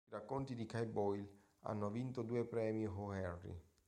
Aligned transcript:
I 0.07 0.13
racconti 0.15 0.55
di 0.55 0.65
Kay 0.65 0.87
Boyle 0.87 1.29
hanno 1.59 1.91
vinto 1.91 2.23
due 2.23 2.43
premi 2.43 2.87
O. 2.87 3.13
Henry. 3.13 3.55